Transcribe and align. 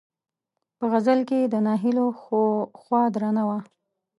په 0.77 0.85
غزل 0.91 1.19
کې 1.27 1.37
یې 1.41 1.47
د 1.53 1.55
ناهیلیو 1.67 2.07
خوا 2.81 3.01
درنه 3.15 3.43
وه. 3.47 3.57